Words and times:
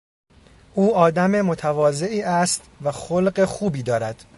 او 0.75 0.95
آدم 0.95 1.31
متواضعی 1.41 2.21
است 2.21 2.61
و 2.81 2.91
خلق 2.91 3.45
خوبی 3.45 3.83
دارد. 3.83 4.25